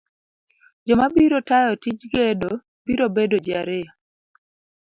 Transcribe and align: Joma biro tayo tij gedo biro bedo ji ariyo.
Joma 0.87 1.05
biro 1.13 1.39
tayo 1.49 1.71
tij 1.83 1.99
gedo 2.13 2.51
biro 2.85 3.05
bedo 3.15 3.37
ji 3.45 3.51
ariyo. 3.61 3.91